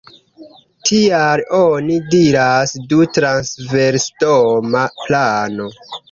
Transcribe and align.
Tial 0.89 1.41
oni 1.57 1.97
diras 2.13 2.73
„du-transversdoma 2.93 4.81
plano“. 5.03 5.69